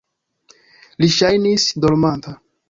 Li 1.03 1.09
ŝajnis 1.17 1.67
dormanta. 1.85 2.35